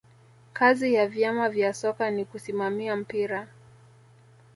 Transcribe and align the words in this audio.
kazi 0.53 0.93
ya 0.93 1.07
vyama 1.07 1.49
vya 1.49 1.73
soka 1.73 2.11
ni 2.11 2.25
kusimamia 2.25 2.95
mpira 2.95 3.47